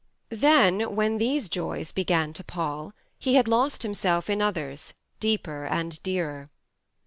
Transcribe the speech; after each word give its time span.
Then, 0.33 0.95
when 0.95 1.19
these 1.19 1.47
joys 1.47 1.91
began 1.91 2.33
to 2.33 2.43
pall, 2.43 2.93
he 3.19 3.35
had 3.35 3.47
lost 3.47 3.83
himself 3.83 4.31
in 4.31 4.41
others 4.41 4.95
deeper 5.19 5.65
and 5.65 6.01
dearer. 6.01 6.49